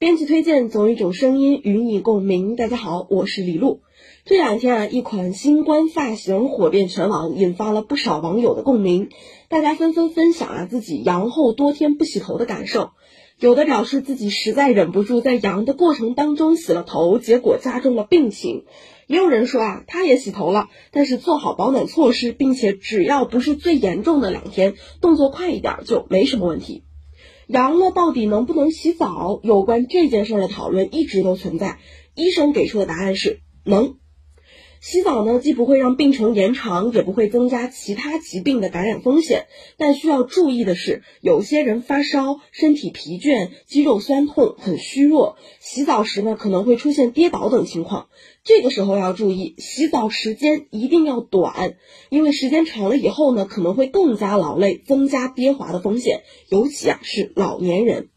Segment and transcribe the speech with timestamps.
[0.00, 2.56] 编辑推荐，总有一种声音与你共鸣。
[2.56, 3.82] 大家好，我是李璐。
[4.24, 9.10] 这两天啊，一款新冠发型火遍全网，引发了不少网友的共鸣。
[9.50, 12.92] 大家纷纷分享啊自己阳后多天不洗头的感受。
[13.40, 18.64] 有的表示自己实在忍不住在阳的过程当中洗了头，结果加重了病情。
[19.06, 26.84] 也有人说啊，他也洗头了，但是做好保暖措施，并且只要不是最严重的两天，动作快一点就没什么问题。
[27.50, 29.40] 羊呢到底能不能洗澡？
[29.42, 31.78] 有关这件事的讨论一直都存在。
[32.14, 33.96] 医生给出的答案是能。
[34.80, 39.46] 洗澡呢，既不会让病程延长，也不会增加其他疾病的感染风险。
[39.76, 48.08] 但需要注意的是，有些人发烧、身体疲倦、肌肉酸痛、很虚弱，洗澡时呢可能会出现跌倒等情况。
[48.42, 51.74] 这个时候要注意，洗澡时间一定要短，
[52.08, 58.08] 因为时间长了以后呢，可能会更加劳累，增加跌滑的风险，尤其啊是老年人。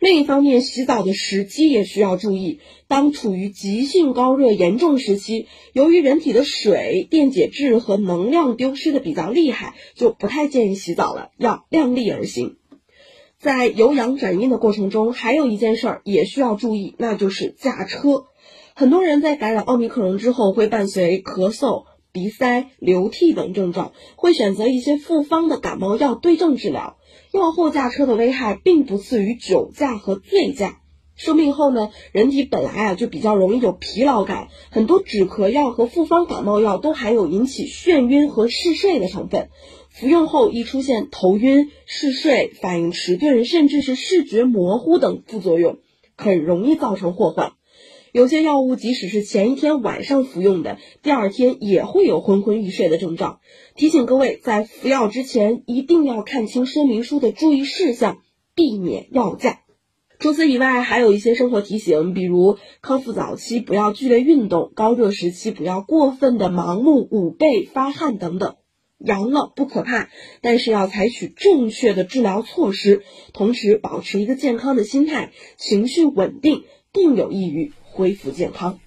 [0.00, 2.60] 另一方面，洗澡的时机也需要注意。
[2.86, 12.56] 当处于急性高热严重时期，由于人体的水电解质和能量丢失的比较厉害，就不太建议洗澡了，要量力而行。
[13.40, 18.26] 在由阳转阴的过程中，还有一件事儿也需要注意，那就是驾车。
[18.74, 26.96] 很多人在感染奥密克戎之后，会伴随咳嗽、鼻塞、流涕等症状，会选择一些复方的感冒药对症治疗。
[27.32, 30.80] 药后驾车的危害并不次于酒驾和醉驾。
[31.14, 39.48] 生病后呢，人体本来啊就比较容易有疲劳感，很多止咳药和复方感冒药都含有引起眩晕和嗜睡的成分。
[39.90, 45.78] 服用后易出现头晕、嗜睡、反应迟钝，甚至是视觉模糊等副作用，
[46.16, 47.52] 很容易造成祸患。
[48.18, 53.38] 有些药物即使是前一天晚上服用的，第二天也会有昏昏欲睡的症状。
[53.76, 58.18] 提醒各位，在服药之前一定要看清说明书的注意事项，
[58.56, 59.60] 避免药驾。
[60.18, 68.56] 除此以外，还有一些生活提醒，比如康复早期不要剧烈运动，高热时期不要过分的盲目捂背发汗等等。
[68.98, 70.08] 阳了不可怕，
[70.42, 73.02] 但是要采取正确的治疗措施，
[73.32, 77.70] 同时保持一个健康的心态，情绪稳定，更有益于。
[77.92, 78.78] 恢复健康。